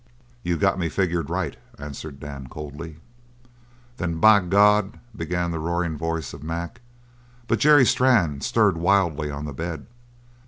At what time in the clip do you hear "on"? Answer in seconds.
9.29-9.45